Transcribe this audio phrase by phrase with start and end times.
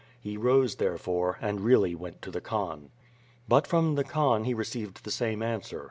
[0.19, 2.89] He rose, therefore, and really went to the Khan.
[3.47, 5.79] But from the Khan he received the same answer.